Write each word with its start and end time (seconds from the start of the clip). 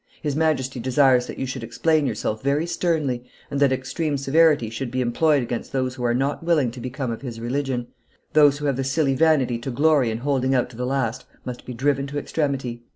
His 0.23 0.35
Majesty 0.35 0.79
desires 0.79 1.27
that 1.27 1.37
you 1.37 1.45
should 1.45 1.63
explain 1.63 2.07
yourself 2.07 2.41
very 2.41 2.65
sternly, 2.65 3.23
and 3.51 3.59
that 3.59 3.71
extreme 3.71 4.17
severity 4.17 4.71
should 4.71 4.89
be 4.89 4.99
employed 4.99 5.43
against 5.43 5.71
those 5.73 5.93
who 5.93 6.03
are 6.03 6.15
not 6.15 6.41
willing 6.43 6.71
to 6.71 6.81
become 6.81 7.11
of 7.11 7.21
his 7.21 7.39
religion; 7.39 7.85
those 8.33 8.57
who 8.57 8.65
have 8.65 8.77
the 8.77 8.83
silly 8.83 9.13
vanity 9.13 9.59
to 9.59 9.69
glory 9.69 10.09
in 10.09 10.17
holding 10.17 10.55
out 10.55 10.71
to 10.71 10.75
the 10.75 10.87
last 10.87 11.25
must 11.45 11.67
be 11.67 11.73
driven 11.75 12.07
to 12.07 12.17
extremity." 12.17 12.81